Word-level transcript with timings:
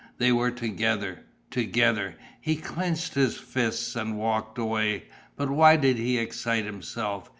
They 0.17 0.31
were 0.31 0.49
together! 0.49 1.19
Together! 1.51 2.15
He 2.41 2.55
clenched 2.55 3.13
his 3.13 3.37
fists 3.37 3.95
and 3.95 4.17
walked 4.17 4.57
away. 4.57 5.03
But 5.35 5.51
why 5.51 5.75
did 5.75 5.97
he 5.97 6.17
excite 6.17 6.65
himself? 6.65 7.29